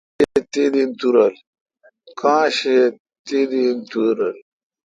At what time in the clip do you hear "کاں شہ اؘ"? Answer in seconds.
2.19-2.91